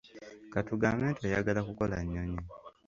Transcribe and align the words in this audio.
Ka 0.51 0.59
tugambe 0.67 1.03
nti 1.11 1.21
oyagala 1.27 1.61
kukola 1.67 1.95
nnyonyi. 2.03 2.41